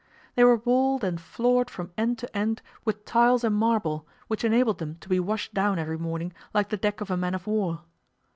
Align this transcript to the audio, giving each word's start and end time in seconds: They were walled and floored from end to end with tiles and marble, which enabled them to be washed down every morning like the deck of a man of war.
They 0.33 0.43
were 0.43 0.55
walled 0.55 1.03
and 1.03 1.21
floored 1.21 1.69
from 1.69 1.91
end 1.95 2.17
to 2.17 2.35
end 2.35 2.63
with 2.83 3.05
tiles 3.05 3.43
and 3.43 3.53
marble, 3.55 4.07
which 4.29 4.43
enabled 4.43 4.79
them 4.79 4.95
to 4.95 5.07
be 5.07 5.19
washed 5.19 5.53
down 5.53 5.77
every 5.77 5.99
morning 5.99 6.33
like 6.55 6.69
the 6.69 6.75
deck 6.77 7.01
of 7.01 7.11
a 7.11 7.17
man 7.17 7.35
of 7.35 7.45
war. 7.45 7.83